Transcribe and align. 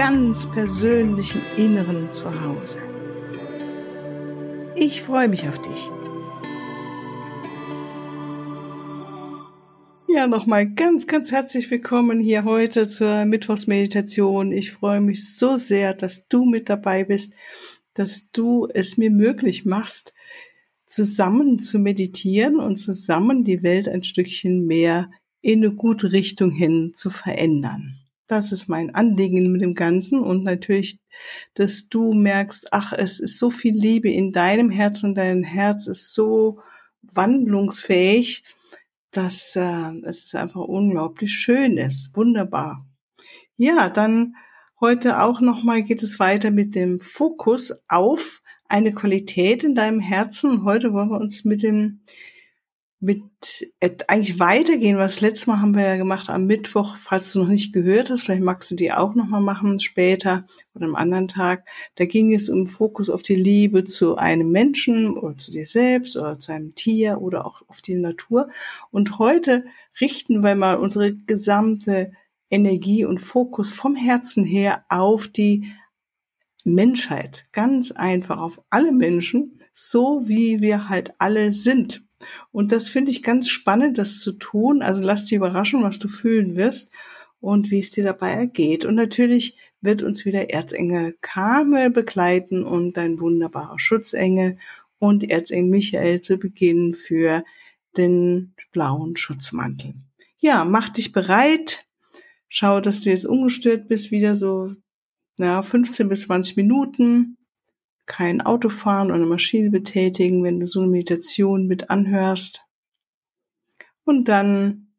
ganz 0.00 0.50
persönlichen 0.50 1.42
Inneren 1.58 2.10
zu 2.10 2.24
Hause. 2.24 2.78
Ich 4.74 5.02
freue 5.02 5.28
mich 5.28 5.46
auf 5.46 5.60
dich. 5.60 5.90
Ja, 10.08 10.26
nochmal 10.26 10.70
ganz, 10.72 11.06
ganz 11.06 11.32
herzlich 11.32 11.70
willkommen 11.70 12.18
hier 12.18 12.44
heute 12.44 12.88
zur 12.88 13.26
Mittwochsmeditation. 13.26 14.52
Ich 14.52 14.72
freue 14.72 15.02
mich 15.02 15.36
so 15.36 15.58
sehr, 15.58 15.92
dass 15.92 16.26
du 16.28 16.46
mit 16.46 16.70
dabei 16.70 17.04
bist, 17.04 17.34
dass 17.92 18.30
du 18.30 18.68
es 18.72 18.96
mir 18.96 19.10
möglich 19.10 19.66
machst, 19.66 20.14
zusammen 20.86 21.58
zu 21.58 21.78
meditieren 21.78 22.58
und 22.58 22.78
zusammen 22.78 23.44
die 23.44 23.62
Welt 23.62 23.86
ein 23.86 24.02
Stückchen 24.02 24.64
mehr 24.64 25.10
in 25.42 25.62
eine 25.62 25.74
gute 25.74 26.10
Richtung 26.10 26.52
hin 26.52 26.92
zu 26.94 27.10
verändern. 27.10 28.00
Das 28.30 28.52
ist 28.52 28.68
mein 28.68 28.94
Anliegen 28.94 29.50
mit 29.50 29.60
dem 29.60 29.74
Ganzen 29.74 30.20
und 30.20 30.44
natürlich, 30.44 31.00
dass 31.54 31.88
du 31.88 32.12
merkst, 32.12 32.68
ach, 32.70 32.92
es 32.92 33.18
ist 33.18 33.38
so 33.38 33.50
viel 33.50 33.74
Liebe 33.74 34.08
in 34.08 34.30
deinem 34.30 34.70
Herz 34.70 35.02
und 35.02 35.16
dein 35.16 35.42
Herz 35.42 35.88
ist 35.88 36.14
so 36.14 36.60
wandlungsfähig, 37.02 38.44
dass 39.10 39.56
äh, 39.56 39.90
es 40.04 40.32
einfach 40.36 40.60
unglaublich 40.60 41.32
schön 41.32 41.76
ist. 41.76 42.16
Wunderbar. 42.16 42.86
Ja, 43.56 43.88
dann 43.88 44.36
heute 44.80 45.20
auch 45.22 45.40
nochmal 45.40 45.82
geht 45.82 46.04
es 46.04 46.20
weiter 46.20 46.52
mit 46.52 46.76
dem 46.76 47.00
Fokus 47.00 47.82
auf 47.88 48.42
eine 48.68 48.92
Qualität 48.92 49.64
in 49.64 49.74
deinem 49.74 49.98
Herzen. 49.98 50.62
Heute 50.62 50.92
wollen 50.92 51.10
wir 51.10 51.20
uns 51.20 51.44
mit 51.44 51.64
dem 51.64 52.02
mit 53.02 53.72
äh, 53.80 53.90
eigentlich 54.08 54.38
weitergehen, 54.38 54.98
was 54.98 55.14
das 55.14 55.20
letzte 55.22 55.50
Mal 55.50 55.60
haben 55.60 55.74
wir 55.74 55.84
ja 55.84 55.96
gemacht 55.96 56.28
am 56.28 56.44
Mittwoch, 56.44 56.96
falls 56.96 57.32
du 57.32 57.40
noch 57.40 57.48
nicht 57.48 57.72
gehört 57.72 58.10
hast, 58.10 58.24
vielleicht 58.24 58.42
magst 58.42 58.70
du 58.70 58.74
die 58.74 58.92
auch 58.92 59.14
nochmal 59.14 59.40
machen 59.40 59.80
später 59.80 60.46
oder 60.74 60.84
am 60.84 60.94
anderen 60.94 61.26
Tag. 61.26 61.66
Da 61.94 62.04
ging 62.04 62.34
es 62.34 62.50
um 62.50 62.66
Fokus 62.66 63.08
auf 63.08 63.22
die 63.22 63.36
Liebe 63.36 63.84
zu 63.84 64.16
einem 64.16 64.50
Menschen 64.50 65.16
oder 65.16 65.38
zu 65.38 65.50
dir 65.50 65.64
selbst 65.64 66.14
oder 66.14 66.38
zu 66.38 66.52
einem 66.52 66.74
Tier 66.74 67.22
oder 67.22 67.46
auch 67.46 67.62
auf 67.68 67.80
die 67.80 67.94
Natur. 67.94 68.50
Und 68.90 69.18
heute 69.18 69.64
richten 69.98 70.44
wir 70.44 70.54
mal 70.54 70.76
unsere 70.76 71.14
gesamte 71.14 72.12
Energie 72.50 73.06
und 73.06 73.18
Fokus 73.18 73.70
vom 73.70 73.96
Herzen 73.96 74.44
her 74.44 74.84
auf 74.90 75.26
die 75.26 75.72
Menschheit. 76.64 77.46
Ganz 77.52 77.92
einfach 77.92 78.40
auf 78.40 78.60
alle 78.68 78.92
Menschen, 78.92 79.58
so 79.72 80.28
wie 80.28 80.60
wir 80.60 80.90
halt 80.90 81.14
alle 81.18 81.54
sind. 81.54 82.04
Und 82.52 82.72
das 82.72 82.88
finde 82.88 83.10
ich 83.10 83.22
ganz 83.22 83.48
spannend, 83.48 83.98
das 83.98 84.20
zu 84.20 84.32
tun. 84.32 84.82
Also 84.82 85.02
lass 85.02 85.24
dich 85.24 85.36
überraschen, 85.36 85.82
was 85.82 85.98
du 85.98 86.08
fühlen 86.08 86.56
wirst 86.56 86.92
und 87.40 87.70
wie 87.70 87.78
es 87.78 87.90
dir 87.90 88.04
dabei 88.04 88.32
ergeht. 88.32 88.84
Und 88.84 88.94
natürlich 88.94 89.56
wird 89.80 90.02
uns 90.02 90.24
wieder 90.24 90.50
Erzengel 90.50 91.16
Karmel 91.20 91.90
begleiten 91.90 92.64
und 92.64 92.96
dein 92.96 93.18
wunderbarer 93.18 93.78
Schutzengel 93.78 94.58
und 94.98 95.28
Erzengel 95.30 95.70
Michael 95.70 96.20
zu 96.20 96.36
Beginn 96.36 96.94
für 96.94 97.44
den 97.96 98.54
blauen 98.72 99.16
Schutzmantel. 99.16 99.94
Ja, 100.38 100.64
mach 100.64 100.88
dich 100.90 101.12
bereit. 101.12 101.86
Schau, 102.48 102.80
dass 102.80 103.00
du 103.00 103.10
jetzt 103.10 103.26
ungestört 103.26 103.88
bist, 103.88 104.10
wieder 104.10 104.36
so 104.36 104.70
ja, 105.38 105.62
15 105.62 106.08
bis 106.08 106.22
20 106.22 106.56
Minuten 106.56 107.38
kein 108.10 108.40
Auto 108.40 108.70
fahren 108.70 109.06
oder 109.06 109.14
eine 109.14 109.26
Maschine 109.26 109.70
betätigen, 109.70 110.42
wenn 110.42 110.58
du 110.58 110.66
so 110.66 110.80
eine 110.80 110.90
Meditation 110.90 111.68
mit 111.68 111.90
anhörst. 111.90 112.64
Und 114.02 114.26
dann, 114.26 114.96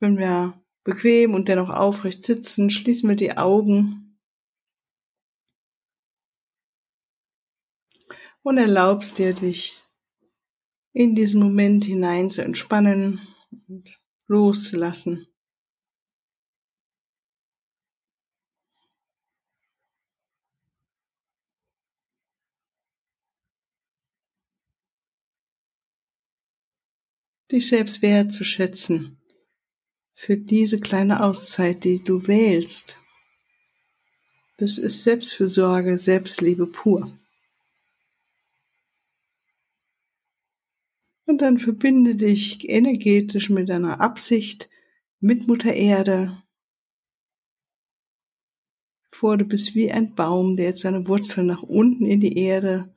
wenn 0.00 0.18
wir 0.18 0.62
bequem 0.84 1.32
und 1.32 1.48
dennoch 1.48 1.70
aufrecht 1.70 2.24
sitzen, 2.24 2.68
schließen 2.68 3.08
wir 3.08 3.16
die 3.16 3.38
Augen 3.38 4.18
und 8.42 8.58
erlaubst 8.58 9.18
dir, 9.18 9.32
dich 9.32 9.82
in 10.92 11.14
diesen 11.14 11.40
Moment 11.42 11.84
hinein 11.84 12.30
zu 12.30 12.44
entspannen 12.44 13.26
und 13.66 13.98
loszulassen. 14.26 15.31
Dich 27.52 27.68
selbst 27.68 28.02
wertzuschätzen 28.02 29.18
für 30.14 30.36
diese 30.36 30.80
kleine 30.80 31.22
Auszeit, 31.22 31.84
die 31.84 32.02
du 32.02 32.26
wählst. 32.26 32.98
Das 34.56 34.78
ist 34.78 35.02
Selbstfürsorge, 35.02 35.98
Selbstliebe 35.98 36.66
pur. 36.66 37.18
Und 41.26 41.40
dann 41.40 41.58
verbinde 41.58 42.14
dich 42.14 42.68
energetisch 42.68 43.50
mit 43.50 43.68
deiner 43.68 44.00
Absicht 44.00 44.68
mit 45.20 45.46
Mutter 45.46 45.72
Erde. 45.72 46.42
Vor 49.10 49.36
du 49.36 49.44
bist 49.44 49.74
wie 49.74 49.90
ein 49.90 50.14
Baum, 50.14 50.56
der 50.56 50.66
jetzt 50.66 50.82
seine 50.82 51.06
Wurzeln 51.06 51.46
nach 51.46 51.62
unten 51.62 52.06
in 52.06 52.20
die 52.20 52.36
Erde 52.36 52.94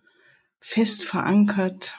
fest 0.60 1.04
verankert 1.04 1.98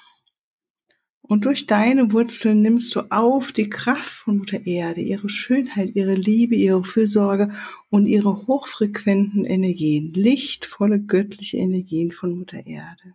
und 1.28 1.44
durch 1.44 1.66
deine 1.66 2.12
Wurzeln 2.12 2.62
nimmst 2.62 2.94
du 2.94 3.00
auf 3.10 3.50
die 3.50 3.68
Kraft 3.68 4.10
von 4.10 4.38
Mutter 4.38 4.64
Erde, 4.64 5.00
ihre 5.00 5.28
Schönheit, 5.28 5.96
ihre 5.96 6.14
Liebe, 6.14 6.54
ihre 6.54 6.84
Fürsorge 6.84 7.52
und 7.90 8.06
ihre 8.06 8.46
hochfrequenten 8.46 9.44
Energien, 9.44 10.12
lichtvolle 10.12 11.00
göttliche 11.00 11.56
Energien 11.56 12.12
von 12.12 12.38
Mutter 12.38 12.64
Erde, 12.64 13.14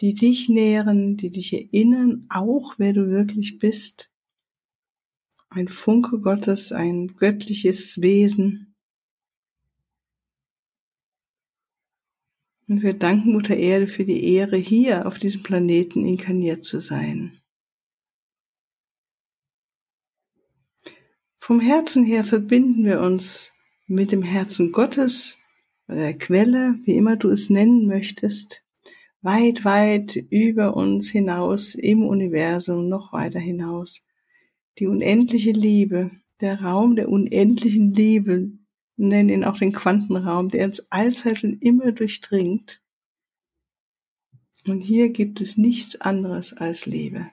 die 0.00 0.14
dich 0.14 0.50
nähren, 0.50 1.16
die 1.16 1.30
dich 1.30 1.54
erinnern, 1.54 2.26
auch 2.28 2.74
wer 2.76 2.92
du 2.92 3.08
wirklich 3.08 3.58
bist. 3.58 4.10
Ein 5.48 5.68
Funke 5.68 6.18
Gottes, 6.20 6.72
ein 6.72 7.14
göttliches 7.16 8.02
Wesen, 8.02 8.67
Und 12.68 12.82
wir 12.82 12.92
danken 12.92 13.32
Mutter 13.32 13.56
Erde 13.56 13.88
für 13.88 14.04
die 14.04 14.34
Ehre, 14.34 14.56
hier 14.56 15.06
auf 15.06 15.18
diesem 15.18 15.42
Planeten 15.42 16.04
inkarniert 16.04 16.64
zu 16.64 16.80
sein. 16.80 17.40
Vom 21.38 21.60
Herzen 21.60 22.04
her 22.04 22.24
verbinden 22.24 22.84
wir 22.84 23.00
uns 23.00 23.52
mit 23.86 24.12
dem 24.12 24.22
Herzen 24.22 24.70
Gottes, 24.70 25.38
der 25.88 26.12
Quelle, 26.18 26.78
wie 26.84 26.94
immer 26.94 27.16
du 27.16 27.30
es 27.30 27.48
nennen 27.48 27.86
möchtest, 27.86 28.62
weit, 29.22 29.64
weit 29.64 30.16
über 30.28 30.76
uns 30.76 31.08
hinaus 31.08 31.74
im 31.74 32.06
Universum, 32.06 32.90
noch 32.90 33.14
weiter 33.14 33.40
hinaus. 33.40 34.04
Die 34.78 34.86
unendliche 34.86 35.52
Liebe, 35.52 36.10
der 36.42 36.60
Raum 36.60 36.96
der 36.96 37.08
unendlichen 37.08 37.94
Liebe, 37.94 38.52
nennen 38.98 39.28
ihn 39.28 39.44
auch 39.44 39.56
den 39.56 39.72
Quantenraum, 39.72 40.48
der 40.48 40.66
uns 40.66 40.90
allzeit 40.90 41.44
und 41.44 41.62
immer 41.62 41.92
durchdringt. 41.92 42.82
Und 44.66 44.80
hier 44.80 45.10
gibt 45.10 45.40
es 45.40 45.56
nichts 45.56 46.00
anderes 46.00 46.52
als 46.52 46.84
Liebe. 46.84 47.30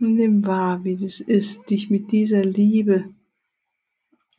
Und 0.00 0.14
nimm 0.14 0.44
wahr, 0.44 0.84
wie 0.84 0.92
es 1.04 1.20
ist, 1.20 1.70
dich 1.70 1.90
mit 1.90 2.12
dieser 2.12 2.44
Liebe, 2.44 3.14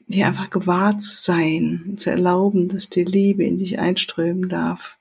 dir 0.07 0.27
einfach 0.27 0.49
gewahr 0.49 0.97
zu 0.97 1.15
sein 1.15 1.95
zu 1.97 2.09
erlauben, 2.09 2.67
dass 2.67 2.89
die 2.89 3.03
Liebe 3.03 3.43
in 3.43 3.57
dich 3.57 3.79
einströmen 3.79 4.49
darf. 4.49 4.97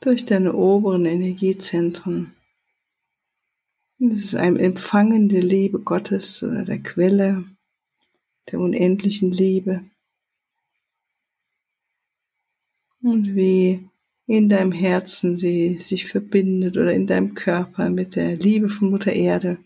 Durch 0.00 0.24
deine 0.24 0.54
oberen 0.54 1.04
Energiezentren. 1.04 2.34
Das 3.98 4.18
ist 4.18 4.34
ein 4.34 4.56
Empfangen 4.56 5.28
der 5.28 5.42
Liebe 5.42 5.78
Gottes 5.78 6.42
oder 6.42 6.64
der 6.64 6.82
Quelle 6.82 7.44
der 8.50 8.60
unendlichen 8.60 9.30
Liebe. 9.30 9.84
Und 13.02 13.34
wie 13.34 13.88
in 14.26 14.48
deinem 14.48 14.72
Herzen 14.72 15.36
sie 15.36 15.78
sich 15.78 16.06
verbindet 16.06 16.76
oder 16.76 16.92
in 16.92 17.06
deinem 17.06 17.34
Körper 17.34 17.90
mit 17.90 18.16
der 18.16 18.36
Liebe 18.36 18.68
von 18.68 18.90
Mutter 18.90 19.12
Erde. 19.12 19.58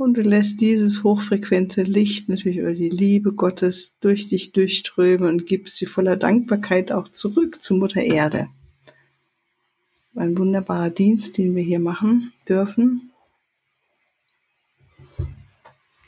Und 0.00 0.16
du 0.16 0.22
lässt 0.22 0.62
dieses 0.62 1.04
hochfrequente 1.04 1.82
Licht 1.82 2.30
natürlich 2.30 2.62
oder 2.62 2.72
die 2.72 2.88
Liebe 2.88 3.34
Gottes 3.34 3.98
durch 4.00 4.26
dich 4.28 4.52
durchströmen 4.52 5.28
und 5.28 5.44
gibst 5.44 5.76
sie 5.76 5.84
voller 5.84 6.16
Dankbarkeit 6.16 6.90
auch 6.90 7.06
zurück 7.06 7.62
zu 7.62 7.74
Mutter 7.74 8.00
Erde. 8.00 8.48
Ein 10.14 10.38
wunderbarer 10.38 10.88
Dienst, 10.88 11.36
den 11.36 11.54
wir 11.54 11.62
hier 11.62 11.80
machen 11.80 12.32
dürfen. 12.48 13.12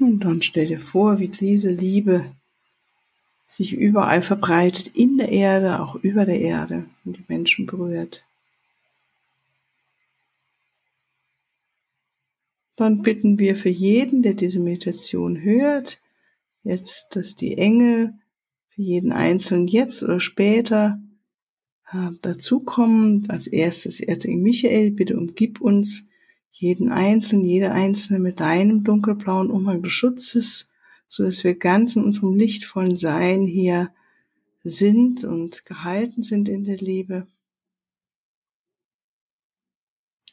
Und 0.01 0.21
dann 0.21 0.41
stell 0.41 0.69
dir 0.69 0.81
vor, 0.81 1.19
wie 1.19 1.29
diese 1.29 1.71
Liebe 1.71 2.33
sich 3.47 3.75
überall 3.75 4.23
verbreitet, 4.23 4.89
in 4.97 5.19
der 5.19 5.29
Erde, 5.29 5.81
auch 5.81 5.97
über 5.97 6.25
der 6.25 6.41
Erde 6.41 6.87
und 7.05 7.19
die 7.19 7.25
Menschen 7.29 7.67
berührt. 7.67 8.25
Dann 12.77 13.03
bitten 13.03 13.39
wir 13.39 13.57
für 13.57 13.69
jeden, 13.69 14.23
der 14.23 14.35
diese 14.35 14.61
Meditation 14.61 15.43
hört, 15.43 16.01
jetzt, 16.63 17.17
dass 17.17 17.35
die 17.37 17.59
Engel 17.59 18.15
für 18.69 18.83
jeden 18.83 19.13
Einzelnen 19.13 19.67
jetzt 19.67 20.03
oder 20.03 20.21
später 20.21 21.01
äh, 21.93 22.11
dazukommen. 22.23 23.29
Als 23.29 23.47
erstes 23.47 24.01
Erzengel 24.01 24.43
Michael, 24.43 24.91
bitte 24.91 25.17
umgib 25.17 25.61
uns 25.61 26.09
jeden 26.51 26.91
Einzelnen, 26.91 27.45
jede 27.45 27.73
Einzelne 27.73 28.19
mit 28.19 28.41
deinem 28.41 28.85
dunkelblauen 28.85 29.51
Umhang 29.51 29.83
des 29.83 29.93
Schutzes 29.93 30.71
so 31.13 31.25
dass 31.25 31.45
wir 31.45 31.55
ganz 31.55 31.95
in 31.95 32.05
unserem 32.05 32.35
lichtvollen 32.37 32.97
Sein 32.97 33.43
hier 33.43 33.91
sind 34.65 35.25
und 35.25 35.67
gehalten 35.67 36.23
sind 36.23 36.49
in 36.49 36.65
der 36.65 36.79
Liebe. 36.79 37.27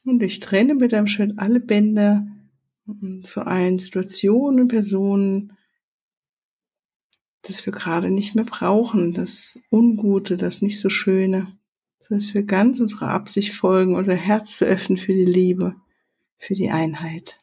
Und 0.10 0.24
ich 0.24 0.40
trenne 0.40 0.74
mit 0.74 0.92
einem 0.94 1.06
Schritt 1.06 1.38
alle 1.38 1.60
Bänder 1.60 2.26
zu 3.22 3.42
allen 3.42 3.78
Situationen 3.78 4.62
und 4.62 4.68
Personen, 4.70 5.56
das 7.44 7.64
wir 7.66 7.74
gerade 7.74 8.10
nicht 8.10 8.34
mehr 8.34 8.44
brauchen, 8.44 9.14
das 9.14 9.60
Ungute, 9.72 10.36
das 10.36 10.64
nicht 10.64 10.80
so 10.80 10.90
Schöne, 10.90 11.56
so 12.00 12.16
dass 12.16 12.34
wir 12.34 12.42
ganz 12.42 12.80
unserer 12.80 13.10
Absicht 13.10 13.54
folgen, 13.54 13.96
unser 13.96 14.16
Herz 14.16 14.58
zu 14.58 14.66
öffnen 14.66 14.98
für 14.98 15.14
die 15.14 15.26
Liebe, 15.26 15.76
für 16.40 16.56
die 16.56 16.72
Einheit. 16.72 17.40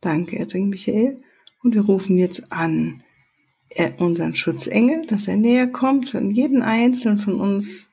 Danke, 0.00 0.38
Erzengel 0.38 0.70
Michael. 0.70 1.22
Und 1.62 1.74
wir 1.74 1.82
rufen 1.82 2.16
jetzt 2.16 2.52
an 2.52 3.02
unseren 3.98 4.34
Schutzengel, 4.34 5.06
dass 5.06 5.28
er 5.28 5.36
näher 5.36 5.68
kommt 5.68 6.14
und 6.14 6.30
jeden 6.30 6.62
einzelnen 6.62 7.18
von 7.18 7.40
uns 7.40 7.90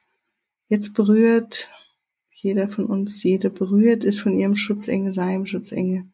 jetzt 0.70 0.94
berührt. 0.94 1.70
Jeder 2.30 2.70
von 2.70 2.86
uns, 2.86 3.24
jede 3.24 3.50
berührt 3.50 4.04
ist 4.04 4.20
von 4.20 4.38
ihrem 4.38 4.56
Schutzengel, 4.56 5.12
seinem 5.12 5.46
Schutzengel. 5.46 6.06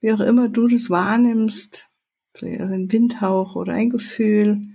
Wie 0.00 0.12
auch 0.12 0.20
immer 0.20 0.48
du 0.48 0.68
das 0.68 0.90
wahrnimmst, 0.90 1.88
vielleicht 2.34 2.60
ein 2.60 2.90
Windhauch 2.92 3.56
oder 3.56 3.72
ein 3.72 3.90
Gefühl. 3.90 4.68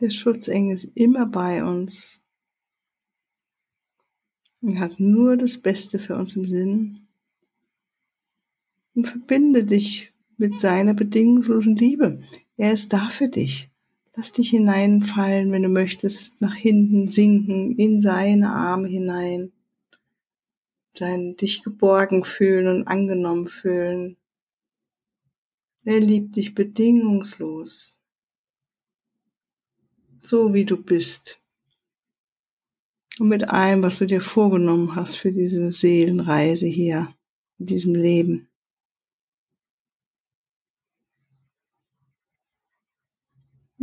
Der 0.00 0.10
Schutzengel 0.10 0.74
ist 0.74 0.84
immer 0.94 1.24
bei 1.26 1.64
uns 1.64 2.22
und 4.60 4.78
hat 4.78 5.00
nur 5.00 5.38
das 5.38 5.58
Beste 5.62 5.98
für 5.98 6.16
uns 6.16 6.36
im 6.36 6.46
Sinn. 6.46 7.05
Und 8.96 9.06
verbinde 9.06 9.62
dich 9.62 10.12
mit 10.36 10.58
seiner 10.58 10.94
bedingungslosen 10.94 11.76
Liebe. 11.76 12.22
Er 12.56 12.72
ist 12.72 12.92
da 12.92 13.08
für 13.10 13.28
dich. 13.28 13.70
Lass 14.16 14.32
dich 14.32 14.50
hineinfallen, 14.50 15.52
wenn 15.52 15.62
du 15.62 15.68
möchtest, 15.68 16.40
nach 16.40 16.56
hinten 16.56 17.06
sinken, 17.06 17.76
in 17.76 18.00
seine 18.00 18.50
Arme 18.50 18.88
hinein. 18.88 19.52
Sein, 20.94 21.36
dich 21.36 21.62
geborgen 21.62 22.24
fühlen 22.24 22.66
und 22.66 22.88
angenommen 22.88 23.46
fühlen. 23.46 24.16
Er 25.84 26.00
liebt 26.00 26.34
dich 26.34 26.54
bedingungslos. 26.54 27.96
So 30.22 30.52
wie 30.52 30.64
du 30.64 30.82
bist 30.82 31.40
und 33.18 33.28
mit 33.28 33.48
allem, 33.48 33.82
was 33.82 33.98
du 33.98 34.06
dir 34.06 34.20
vorgenommen 34.20 34.94
hast 34.94 35.16
für 35.16 35.32
diese 35.32 35.70
Seelenreise 35.72 36.66
hier, 36.66 37.14
in 37.58 37.66
diesem 37.66 37.94
Leben. 37.94 38.48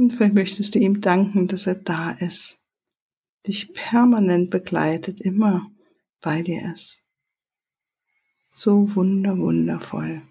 Und 0.04 0.12
vielleicht 0.12 0.34
möchtest 0.34 0.76
du 0.76 0.80
ihm 0.80 1.00
danken, 1.00 1.48
dass 1.48 1.66
er 1.66 1.76
da 1.76 2.12
ist, 2.12 2.62
dich 3.48 3.74
permanent 3.74 4.50
begleitet, 4.50 5.22
immer 5.22 5.72
bei 6.20 6.42
dir 6.42 6.74
ist. 6.74 7.06
So 8.52 8.94
wunder, 8.98 9.38
wundervoll. 9.38 10.22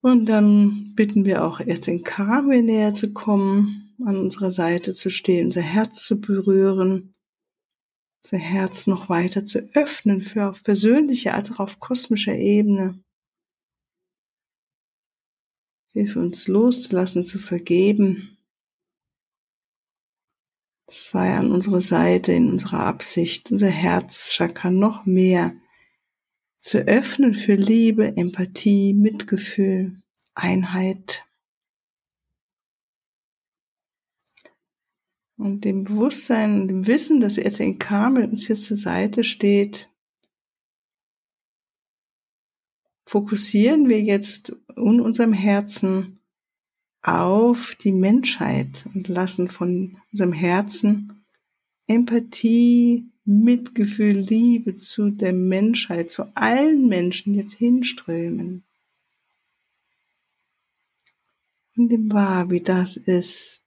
Und 0.00 0.30
dann 0.30 0.94
bitten 0.94 1.26
wir 1.26 1.44
auch 1.44 1.60
Erzengel 1.60 2.04
Karmel 2.04 2.62
näher 2.62 2.94
zu 2.94 3.12
kommen, 3.12 3.94
an 4.02 4.16
unserer 4.16 4.50
Seite 4.50 4.94
zu 4.94 5.10
stehen, 5.10 5.44
unser 5.44 5.60
Herz 5.60 6.06
zu 6.06 6.22
berühren, 6.22 7.14
unser 8.30 8.44
Herz 8.44 8.86
noch 8.86 9.08
weiter 9.08 9.46
zu 9.46 9.70
öffnen 9.74 10.20
für 10.20 10.48
auf 10.48 10.62
persönlicher 10.62 11.34
als 11.34 11.50
auch 11.50 11.60
auf 11.60 11.80
kosmischer 11.80 12.34
Ebene. 12.34 13.02
Hilf 15.92 16.14
uns 16.16 16.46
loszulassen, 16.46 17.24
zu 17.24 17.38
vergeben. 17.38 18.36
Sei 20.90 21.34
an 21.34 21.52
unserer 21.52 21.80
Seite 21.80 22.32
in 22.32 22.50
unserer 22.50 22.80
Absicht, 22.80 23.50
unser 23.50 23.70
Herzchakra 23.70 24.70
noch 24.70 25.06
mehr 25.06 25.54
zu 26.58 26.78
öffnen 26.78 27.34
für 27.34 27.54
Liebe, 27.54 28.16
Empathie, 28.16 28.92
Mitgefühl, 28.92 30.02
Einheit. 30.34 31.24
Und 35.38 35.64
dem 35.64 35.84
Bewusstsein 35.84 36.66
dem 36.66 36.86
Wissen, 36.88 37.20
dass 37.20 37.38
Erzengel 37.38 37.78
Karmel 37.78 38.24
uns 38.28 38.46
hier 38.46 38.56
zur 38.56 38.76
Seite 38.76 39.22
steht, 39.22 39.88
fokussieren 43.06 43.88
wir 43.88 44.02
jetzt 44.02 44.54
in 44.76 45.00
unserem 45.00 45.32
Herzen 45.32 46.18
auf 47.02 47.76
die 47.76 47.92
Menschheit 47.92 48.86
und 48.92 49.06
lassen 49.06 49.48
von 49.48 49.96
unserem 50.12 50.32
Herzen 50.32 51.24
Empathie, 51.86 53.06
Mitgefühl, 53.24 54.18
Liebe 54.18 54.74
zu 54.74 55.10
der 55.10 55.32
Menschheit, 55.32 56.10
zu 56.10 56.24
allen 56.34 56.88
Menschen 56.88 57.34
jetzt 57.34 57.54
hinströmen. 57.54 58.64
Und 61.76 61.90
dem 61.90 62.10
wahr, 62.12 62.50
wie 62.50 62.60
das 62.60 62.96
ist, 62.96 63.62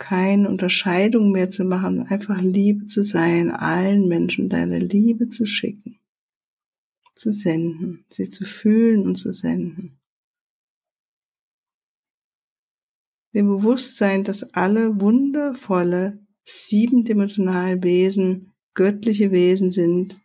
keine 0.00 0.48
Unterscheidung 0.48 1.30
mehr 1.30 1.50
zu 1.50 1.62
machen, 1.62 2.06
einfach 2.08 2.40
Liebe 2.40 2.86
zu 2.86 3.02
sein, 3.02 3.50
allen 3.50 4.08
Menschen 4.08 4.48
deine 4.48 4.78
Liebe 4.78 5.28
zu 5.28 5.44
schicken, 5.44 6.00
zu 7.14 7.30
senden, 7.30 8.04
sie 8.08 8.28
zu 8.28 8.44
fühlen 8.44 9.06
und 9.06 9.16
zu 9.16 9.32
senden. 9.32 10.00
Dem 13.34 13.46
Bewusstsein, 13.46 14.24
dass 14.24 14.54
alle 14.54 15.00
wundervolle, 15.00 16.18
siebendimensionale 16.44 17.80
Wesen 17.82 18.52
göttliche 18.74 19.30
Wesen 19.30 19.70
sind, 19.70 20.18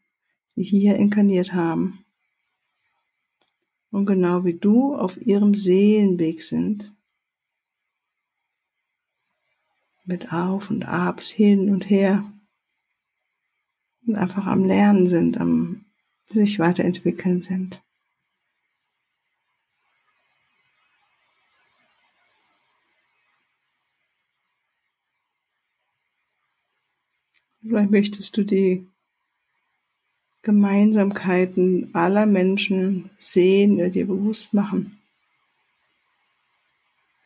die 0.56 0.64
hier 0.64 0.96
inkarniert 0.96 1.54
haben. 1.54 2.06
Und 3.92 4.06
genau 4.06 4.46
wie 4.46 4.58
du 4.58 4.96
auf 4.96 5.22
ihrem 5.22 5.54
Seelenweg 5.54 6.42
sind, 6.44 6.95
mit 10.06 10.32
Auf 10.32 10.70
und 10.70 10.84
Abs 10.84 11.30
hin 11.30 11.70
und 11.70 11.90
her 11.90 12.24
und 14.06 14.16
einfach 14.16 14.46
am 14.46 14.66
Lernen 14.66 15.08
sind, 15.08 15.40
am 15.40 15.86
sich 16.28 16.60
weiterentwickeln 16.60 17.42
sind. 17.42 17.82
Vielleicht 27.62 27.92
möchtest 27.92 28.38
du 28.38 28.44
die 28.44 28.88
Gemeinsamkeiten 30.44 31.90
aller 31.96 32.28
Menschen 32.28 33.10
sehen 33.18 33.76
oder 33.78 33.90
dir 33.90 34.06
bewusst 34.06 34.54
machen. 34.54 35.00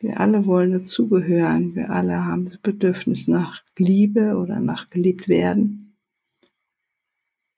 Wir 0.00 0.18
alle 0.18 0.46
wollen 0.46 0.72
dazugehören. 0.72 1.74
Wir 1.74 1.90
alle 1.90 2.24
haben 2.24 2.46
das 2.46 2.56
Bedürfnis 2.56 3.28
nach 3.28 3.62
Liebe 3.76 4.36
oder 4.36 4.58
nach 4.58 4.88
geliebt 4.88 5.28
werden. 5.28 5.98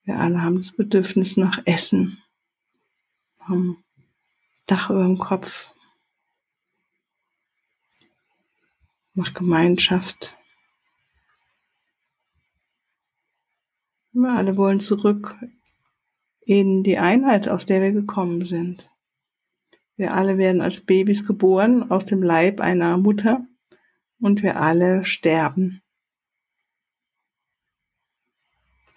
Wir 0.03 0.19
alle 0.19 0.43
haben 0.43 0.57
das 0.57 0.73
Bedürfnis 0.73 1.37
nach 1.37 1.63
Essen, 1.65 2.19
haben 3.39 3.83
Dach 4.67 4.91
über 4.91 5.05
dem 5.05 5.19
Kopf, 5.19 5.73
nach 9.15 9.33
Gemeinschaft. 9.35 10.37
Wir 14.13 14.31
alle 14.31 14.57
wollen 14.57 14.81
zurück 14.81 15.37
in 16.41 16.83
die 16.83 16.99
Einheit, 16.99 17.49
aus 17.49 17.67
der 17.67 17.81
wir 17.81 17.93
gekommen 17.93 18.45
sind. 18.45 18.92
Wir 19.97 20.15
alle 20.15 20.39
werden 20.39 20.61
als 20.61 20.81
Babys 20.81 21.27
geboren 21.27 21.91
aus 21.91 22.05
dem 22.05 22.23
Leib 22.23 22.61
einer 22.61 22.97
Mutter 22.97 23.47
und 24.21 24.43
wir 24.43 24.57
alle 24.57 25.05
sterben. 25.05 25.83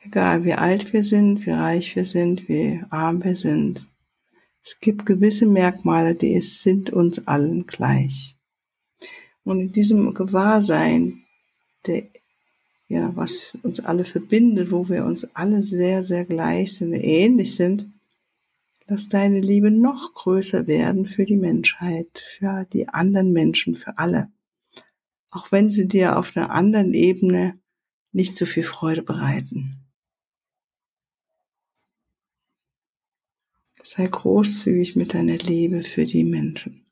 Egal 0.04 0.44
wie 0.46 0.54
alt 0.54 0.94
wir 0.94 1.04
sind, 1.04 1.46
wie 1.46 1.52
reich 1.52 1.96
wir 1.96 2.06
sind, 2.06 2.48
wie 2.48 2.84
arm 2.92 3.24
wir 3.24 3.36
sind. 3.36 3.92
Es 4.64 4.80
gibt 4.80 5.06
gewisse 5.06 5.46
Merkmale, 5.46 6.16
die 6.16 6.36
es 6.36 6.62
sind 6.62 6.92
uns 6.92 7.28
allen 7.28 7.66
gleich. 7.66 8.36
Und 9.44 9.60
in 9.60 9.72
diesem 9.72 10.14
Gewahrsein, 10.14 11.24
der, 11.86 12.04
ja, 12.88 13.16
was 13.16 13.58
uns 13.64 13.80
alle 13.80 14.06
verbindet, 14.06 14.72
wo 14.72 14.88
wir 14.90 15.06
uns 15.06 15.28
alle 15.36 15.62
sehr, 15.64 16.04
sehr 16.04 16.26
gleich 16.26 16.76
sind, 16.76 16.94
ähnlich 16.94 17.56
sind, 17.56 17.92
Lass 18.88 19.10
deine 19.10 19.40
Liebe 19.40 19.72
noch 19.72 20.14
größer 20.14 20.68
werden 20.68 21.08
für 21.08 21.26
die 21.26 21.38
Menschheit, 21.38 22.20
für 22.20 22.66
die 22.66 22.88
anderen 22.88 23.32
Menschen, 23.32 23.76
für 23.76 23.98
alle. 23.98 24.32
Auch 25.32 25.52
wenn 25.52 25.72
sie 25.72 25.88
dir 25.88 26.20
auf 26.20 26.38
einer 26.38 26.52
anderen 26.52 26.94
Ebene 26.94 27.60
nicht 28.12 28.38
so 28.38 28.46
viel 28.46 28.64
Freude 28.64 29.02
bereiten. 29.02 29.82
Sei 33.82 34.08
großzügig 34.08 34.96
mit 34.96 35.14
deiner 35.14 35.38
Liebe 35.38 35.82
für 35.82 36.06
die 36.06 36.24
Menschen. 36.24 36.86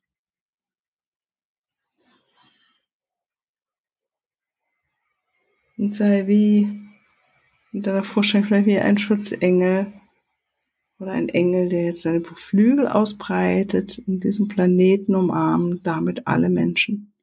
Und 5.77 5.93
sei 5.93 6.27
wie 6.27 6.79
in 7.71 7.81
deiner 7.81 8.03
Vorstellung 8.03 8.45
vielleicht 8.45 8.67
wie 8.67 8.79
ein 8.79 8.97
Schutzengel, 8.97 9.91
oder 11.03 11.11
ein 11.11 11.29
Engel, 11.29 11.69
der 11.69 11.83
jetzt 11.83 12.01
seine 12.01 12.21
Flügel 12.21 12.87
ausbreitet 12.87 14.01
und 14.07 14.23
diesen 14.23 14.47
Planeten 14.47 15.15
umarmt, 15.15 15.85
damit 15.85 16.27
alle 16.27 16.49
Menschen. 16.49 17.13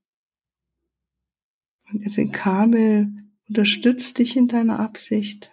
Und 1.90 2.04
jetzt 2.04 2.18
in 2.18 2.30
Kabel 2.30 3.10
unterstützt 3.48 4.18
dich 4.18 4.36
in 4.36 4.46
deiner 4.46 4.78
Absicht. 4.78 5.50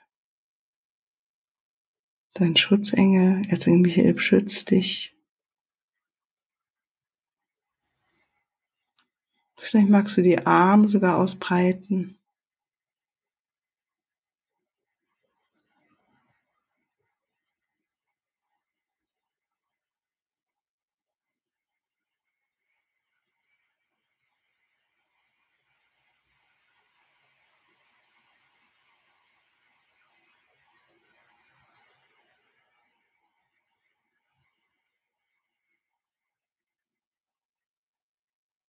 Dein 2.33 2.55
Schutzengel, 2.55 3.41
Erzengel 3.49 3.79
Michael, 3.79 4.13
beschützt 4.13 4.69
dich. 4.69 5.15
Vielleicht 9.55 9.89
magst 9.89 10.17
du 10.17 10.21
die 10.21 10.45
Arme 10.45 10.87
sogar 10.87 11.17
ausbreiten. 11.17 12.16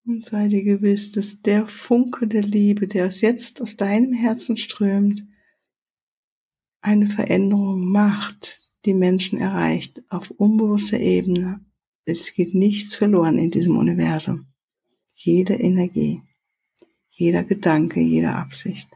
Und 0.09 0.25
sei 0.25 0.49
dir 0.49 0.65
gewiss, 0.65 1.13
dass 1.13 1.43
der 1.43 1.67
Funke 1.67 2.27
der 2.27 2.41
Liebe, 2.41 2.87
der 2.87 3.09
aus 3.09 3.21
jetzt 3.21 3.61
aus 3.61 3.77
deinem 3.77 4.15
Herzen 4.15 4.57
strömt, 4.57 5.27
eine 6.81 7.09
Veränderung 7.09 7.91
macht, 7.91 8.63
die 8.87 8.95
Menschen 8.95 9.39
erreicht 9.39 10.03
auf 10.09 10.31
unbewusster 10.31 10.99
Ebene. 10.99 11.61
Es 12.07 12.33
geht 12.33 12.55
nichts 12.55 12.95
verloren 12.95 13.37
in 13.37 13.51
diesem 13.51 13.77
Universum. 13.77 14.47
Jede 15.15 15.53
Energie, 15.53 16.23
jeder 17.11 17.45
Gedanke, 17.45 18.01
jede 18.01 18.33
Absicht. 18.33 18.89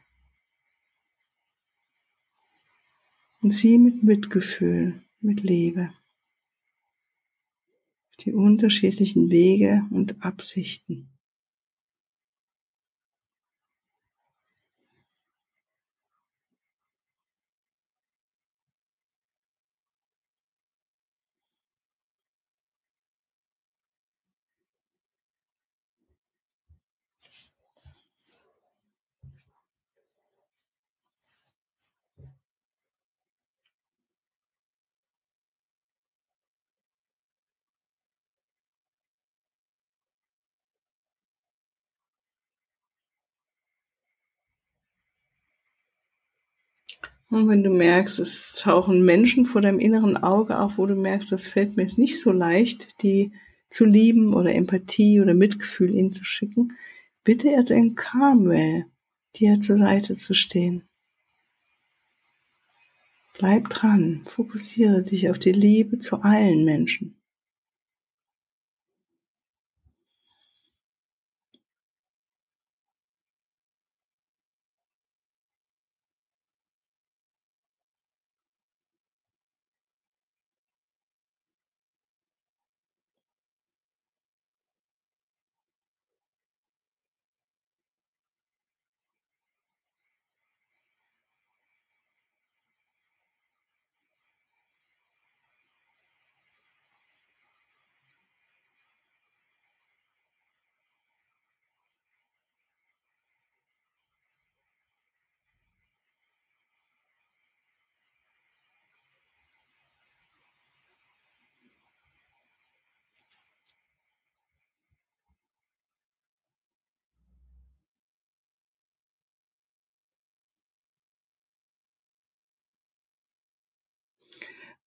Und 3.42 3.50
sie 3.50 3.76
mit 3.76 4.02
Mitgefühl, 4.02 5.02
mit 5.20 5.42
Liebe 5.42 5.92
die 8.24 8.32
unterschiedlichen 8.32 9.30
Wege 9.30 9.82
und 9.90 10.24
Absichten. 10.24 11.11
Und 47.32 47.48
wenn 47.48 47.62
du 47.62 47.70
merkst, 47.70 48.18
es 48.18 48.56
tauchen 48.56 49.06
Menschen 49.06 49.46
vor 49.46 49.62
deinem 49.62 49.78
inneren 49.78 50.18
Auge 50.18 50.58
auf, 50.58 50.76
wo 50.76 50.84
du 50.84 50.94
merkst, 50.94 51.32
das 51.32 51.46
fällt 51.46 51.78
mir 51.78 51.82
jetzt 51.84 51.96
nicht 51.96 52.20
so 52.20 52.30
leicht, 52.30 53.02
die 53.02 53.32
zu 53.70 53.86
lieben 53.86 54.34
oder 54.34 54.54
Empathie 54.54 55.18
oder 55.18 55.32
Mitgefühl 55.32 55.94
ihnen 55.94 56.12
zu 56.12 56.26
schicken, 56.26 56.76
bitte 57.24 57.50
Erzengel 57.50 57.94
Carmel, 57.94 58.84
dir 59.34 59.58
zur 59.60 59.78
Seite 59.78 60.14
zu 60.14 60.34
stehen. 60.34 60.82
Bleib 63.38 63.70
dran, 63.70 64.20
fokussiere 64.26 65.02
dich 65.02 65.30
auf 65.30 65.38
die 65.38 65.52
Liebe 65.52 66.00
zu 66.00 66.20
allen 66.20 66.66
Menschen. 66.66 67.21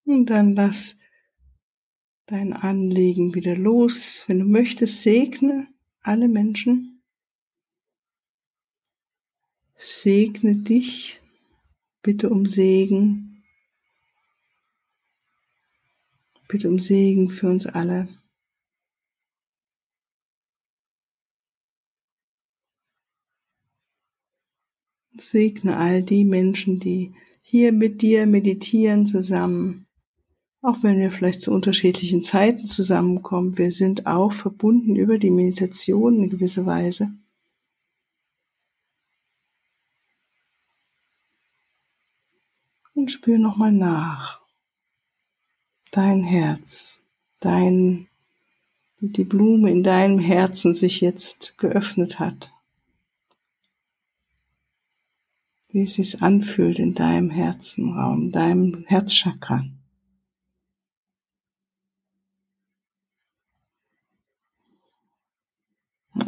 Und 0.05 0.27
dann 0.27 0.55
lass 0.55 1.00
dein 2.27 2.53
Anliegen 2.53 3.33
wieder 3.33 3.55
los. 3.55 4.24
Wenn 4.27 4.39
du 4.39 4.45
möchtest, 4.45 5.01
segne 5.01 5.67
alle 6.01 6.27
Menschen. 6.27 7.01
Segne 9.75 10.55
dich. 10.57 11.21
Bitte 12.01 12.29
um 12.29 12.47
Segen. 12.47 13.43
Bitte 16.47 16.69
um 16.69 16.79
Segen 16.79 17.29
für 17.29 17.50
uns 17.50 17.65
alle. 17.65 18.07
Segne 25.17 25.77
all 25.77 26.03
die 26.03 26.25
Menschen, 26.25 26.79
die 26.79 27.13
hier 27.41 27.71
mit 27.71 28.01
dir 28.01 28.27
meditieren 28.27 29.05
zusammen. 29.05 29.84
Auch 30.65 30.81
wenn 30.81 30.98
wir 30.98 31.12
vielleicht 31.12 31.41
zu 31.41 31.51
unterschiedlichen 31.51 32.24
Zeiten 32.24 32.65
zusammenkommen, 32.65 33.60
wir 33.60 33.72
sind 33.72 34.07
auch 34.07 34.34
verbunden 34.34 34.95
über 34.95 35.19
die 35.19 35.29
Meditation 35.29 36.24
in 36.24 36.29
gewisser 36.31 36.65
Weise. 36.65 37.12
Und 42.95 43.12
spür 43.12 43.38
nochmal 43.38 43.74
nach. 43.74 44.41
Dein 45.91 46.24
Herz, 46.24 47.03
dein, 47.41 48.07
die 49.01 49.24
Blume 49.24 49.69
in 49.69 49.84
deinem 49.84 50.17
Herzen 50.17 50.74
sich 50.74 51.00
jetzt 51.00 51.60
geöffnet 51.60 52.19
hat. 52.19 52.51
wie 55.69 55.81
es 55.81 55.95
sich 55.95 56.22
anfühlt 56.22 56.79
in 56.79 56.93
deinem 56.93 57.29
Herzenraum, 57.29 58.31
deinem 58.31 58.86
Herzchakra. 58.88 59.65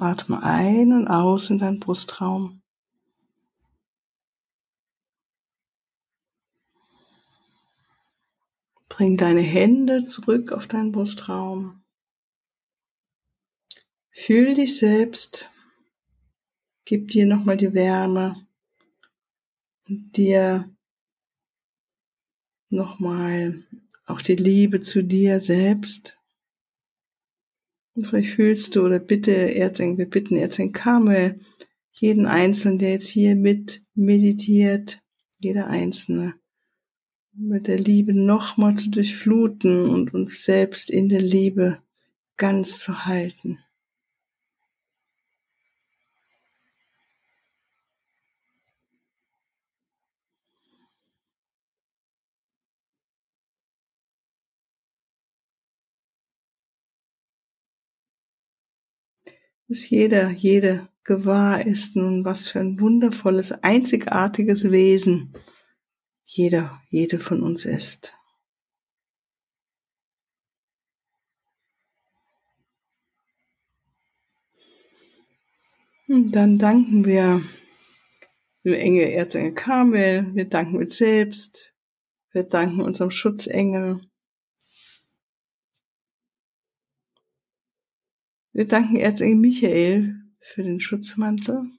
Atme 0.02 0.42
ein 0.44 0.94
und 0.94 1.08
aus 1.08 1.50
in 1.50 1.60
deinen 1.60 1.80
Brustraum. 1.80 2.62
Bring 8.90 9.18
deine 9.18 9.42
Hände 9.42 10.04
zurück 10.04 10.52
auf 10.52 10.68
deinen 10.68 10.92
Brustraum. 10.92 11.84
Fühl 14.10 14.56
dich 14.56 14.78
selbst. 14.78 15.50
Gib 16.86 17.10
dir 17.10 17.28
nochmal 17.28 17.58
die 17.58 17.74
Wärme 17.74 18.48
dir 19.88 20.70
nochmal 22.70 23.64
auch 24.06 24.22
die 24.22 24.36
Liebe 24.36 24.82
zu 24.82 25.04
dir 25.04 25.40
selbst. 25.40 26.17
Und 27.98 28.06
vielleicht 28.06 28.36
fühlst 28.36 28.76
du 28.76 28.86
oder 28.86 29.00
bitte 29.00 29.56
Erzengel, 29.56 29.98
wir 29.98 30.10
bitten 30.10 30.38
Erzengel 30.38 30.72
Kamel, 30.72 31.40
jeden 31.94 32.28
Einzelnen, 32.28 32.78
der 32.78 32.92
jetzt 32.92 33.08
hier 33.08 33.36
mit 33.36 33.82
meditiert, 33.96 35.02
jeder 35.40 35.66
Einzelne, 35.66 36.36
mit 37.34 37.66
der 37.66 37.80
Liebe 37.80 38.14
nochmal 38.14 38.76
zu 38.76 38.92
durchfluten 38.92 39.90
und 39.90 40.14
uns 40.14 40.44
selbst 40.44 40.92
in 40.92 41.10
der 41.10 41.24
Liebe 41.24 41.80
ganz 42.38 42.78
zu 42.78 43.06
halten. 43.06 43.58
Dass 59.68 59.90
jeder, 59.90 60.30
jede 60.30 60.88
gewahr 61.04 61.66
ist 61.66 61.96
nun, 61.96 62.26
was 62.26 62.48
für 62.48 62.60
ein 62.60 62.80
wundervolles, 62.80 63.52
einzigartiges 63.52 64.72
Wesen 64.72 65.34
jeder, 66.26 66.82
jede 66.90 67.20
von 67.20 67.42
uns 67.42 67.66
ist. 67.66 68.14
Und 76.10 76.32
dann 76.32 76.58
danken 76.58 77.06
wir 77.06 77.42
dem 78.64 78.74
Engel 78.74 79.10
Erzengel 79.10 79.54
Kamel, 79.54 80.34
wir 80.34 80.46
danken 80.46 80.78
uns 80.78 80.98
selbst, 80.98 81.74
wir 82.32 82.44
danken 82.44 82.82
unserem 82.82 83.12
Schutzengel, 83.12 84.02
Wir 88.58 88.66
danken 88.66 88.96
Erzengel 88.96 89.36
Michael 89.36 90.16
für 90.40 90.64
den 90.64 90.80
Schutzmantel. 90.80 91.70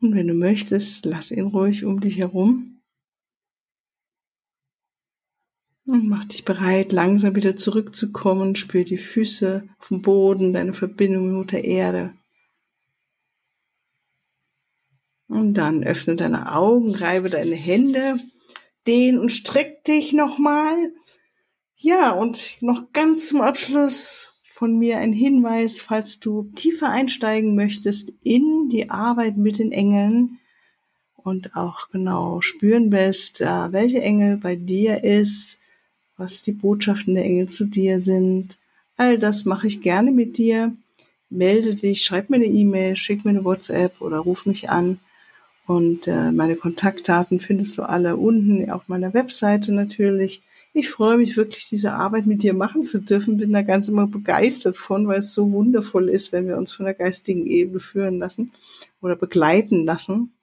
Und 0.00 0.14
wenn 0.14 0.28
du 0.28 0.34
möchtest, 0.34 1.04
lass 1.04 1.32
ihn 1.32 1.48
ruhig 1.48 1.84
um 1.84 1.98
dich 1.98 2.18
herum. 2.18 2.80
Und 5.84 6.08
mach 6.08 6.26
dich 6.26 6.44
bereit, 6.44 6.92
langsam 6.92 7.34
wieder 7.34 7.56
zurückzukommen. 7.56 8.54
Spür 8.54 8.84
die 8.84 8.98
Füße 8.98 9.68
auf 9.80 9.88
dem 9.88 10.00
Boden, 10.00 10.52
deine 10.52 10.72
Verbindung 10.72 11.26
mit 11.26 11.34
Mutter 11.34 11.64
Erde. 11.64 12.16
Und 15.26 15.54
dann 15.54 15.82
öffne 15.82 16.14
deine 16.14 16.52
Augen, 16.52 16.94
reibe 16.94 17.30
deine 17.30 17.56
Hände, 17.56 18.20
dehn 18.86 19.18
und 19.18 19.30
streck 19.30 19.82
dich 19.82 20.12
nochmal. 20.12 20.94
Ja, 21.74 22.12
und 22.12 22.62
noch 22.62 22.92
ganz 22.92 23.26
zum 23.26 23.40
Abschluss 23.40 24.33
von 24.64 24.78
mir 24.78 24.96
ein 24.96 25.12
Hinweis, 25.12 25.78
falls 25.78 26.20
du 26.20 26.44
tiefer 26.54 26.88
einsteigen 26.88 27.54
möchtest 27.54 28.14
in 28.22 28.70
die 28.70 28.88
Arbeit 28.88 29.36
mit 29.36 29.58
den 29.58 29.72
Engeln 29.72 30.38
und 31.16 31.54
auch 31.54 31.90
genau 31.90 32.40
spüren 32.40 32.90
willst, 32.90 33.42
äh, 33.42 33.72
welche 33.72 34.00
Engel 34.00 34.38
bei 34.38 34.56
dir 34.56 35.04
ist, 35.04 35.60
was 36.16 36.40
die 36.40 36.52
Botschaften 36.52 37.14
der 37.14 37.26
Engel 37.26 37.50
zu 37.50 37.66
dir 37.66 38.00
sind. 38.00 38.56
All 38.96 39.18
das 39.18 39.44
mache 39.44 39.66
ich 39.66 39.82
gerne 39.82 40.12
mit 40.12 40.38
dir. 40.38 40.74
Melde 41.28 41.74
dich, 41.74 42.02
schreib 42.02 42.30
mir 42.30 42.36
eine 42.36 42.46
E-Mail, 42.46 42.96
schick 42.96 43.22
mir 43.26 43.32
eine 43.32 43.44
WhatsApp 43.44 44.00
oder 44.00 44.16
ruf 44.20 44.46
mich 44.46 44.70
an. 44.70 44.98
Und 45.66 46.08
äh, 46.08 46.32
meine 46.32 46.56
Kontaktdaten 46.56 47.38
findest 47.38 47.76
du 47.76 47.82
alle 47.82 48.16
unten 48.16 48.70
auf 48.70 48.88
meiner 48.88 49.12
Webseite 49.12 49.74
natürlich. 49.74 50.40
Ich 50.76 50.90
freue 50.90 51.18
mich 51.18 51.36
wirklich, 51.36 51.68
diese 51.68 51.92
Arbeit 51.92 52.26
mit 52.26 52.42
dir 52.42 52.52
machen 52.52 52.82
zu 52.82 52.98
dürfen. 52.98 53.36
Bin 53.36 53.52
da 53.52 53.62
ganz 53.62 53.88
immer 53.88 54.08
begeistert 54.08 54.76
von, 54.76 55.06
weil 55.06 55.20
es 55.20 55.32
so 55.32 55.52
wundervoll 55.52 56.08
ist, 56.08 56.32
wenn 56.32 56.48
wir 56.48 56.58
uns 56.58 56.72
von 56.72 56.84
der 56.84 56.94
geistigen 56.94 57.46
Ebene 57.46 57.78
führen 57.78 58.18
lassen 58.18 58.50
oder 59.00 59.14
begleiten 59.14 59.84
lassen. 59.84 60.34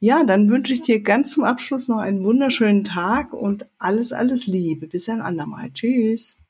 Ja, 0.00 0.24
dann 0.24 0.50
wünsche 0.50 0.72
ich 0.72 0.80
dir 0.80 1.00
ganz 1.02 1.30
zum 1.30 1.44
Abschluss 1.44 1.86
noch 1.86 1.98
einen 1.98 2.24
wunderschönen 2.24 2.82
Tag 2.82 3.32
und 3.32 3.68
alles, 3.78 4.12
alles 4.12 4.48
Liebe. 4.48 4.88
Bis 4.88 5.08
ein 5.08 5.20
andermal. 5.20 5.70
Tschüss. 5.72 6.40